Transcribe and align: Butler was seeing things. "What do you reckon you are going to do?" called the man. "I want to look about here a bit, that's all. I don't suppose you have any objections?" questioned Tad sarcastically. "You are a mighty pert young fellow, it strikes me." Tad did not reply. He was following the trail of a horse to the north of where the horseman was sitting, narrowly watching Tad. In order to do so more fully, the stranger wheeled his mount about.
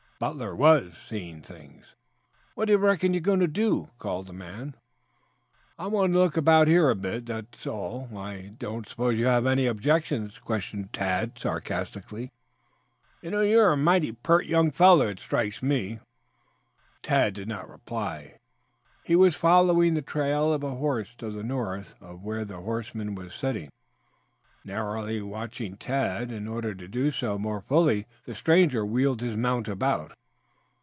Butler 0.21 0.55
was 0.55 0.93
seeing 1.09 1.41
things. 1.41 1.95
"What 2.53 2.65
do 2.65 2.73
you 2.73 2.77
reckon 2.77 3.11
you 3.15 3.17
are 3.17 3.21
going 3.23 3.39
to 3.39 3.47
do?" 3.47 3.87
called 3.97 4.27
the 4.27 4.33
man. 4.33 4.75
"I 5.79 5.87
want 5.87 6.13
to 6.13 6.19
look 6.19 6.37
about 6.37 6.67
here 6.67 6.91
a 6.91 6.95
bit, 6.95 7.25
that's 7.25 7.65
all. 7.65 8.07
I 8.15 8.51
don't 8.55 8.87
suppose 8.87 9.15
you 9.15 9.25
have 9.25 9.47
any 9.47 9.65
objections?" 9.65 10.37
questioned 10.37 10.93
Tad 10.93 11.39
sarcastically. 11.39 12.31
"You 13.23 13.61
are 13.61 13.71
a 13.71 13.75
mighty 13.77 14.11
pert 14.11 14.45
young 14.45 14.69
fellow, 14.69 15.07
it 15.07 15.17
strikes 15.17 15.63
me." 15.63 15.97
Tad 17.01 17.33
did 17.33 17.47
not 17.47 17.67
reply. 17.67 18.35
He 19.03 19.15
was 19.15 19.35
following 19.35 19.95
the 19.95 20.03
trail 20.03 20.53
of 20.53 20.61
a 20.61 20.75
horse 20.75 21.15
to 21.15 21.31
the 21.31 21.41
north 21.41 21.95
of 21.99 22.21
where 22.23 22.45
the 22.45 22.59
horseman 22.61 23.15
was 23.15 23.33
sitting, 23.33 23.71
narrowly 24.63 25.19
watching 25.19 25.75
Tad. 25.75 26.31
In 26.31 26.47
order 26.47 26.75
to 26.75 26.87
do 26.87 27.11
so 27.11 27.39
more 27.39 27.61
fully, 27.61 28.05
the 28.25 28.35
stranger 28.35 28.85
wheeled 28.85 29.19
his 29.21 29.35
mount 29.35 29.67
about. 29.67 30.13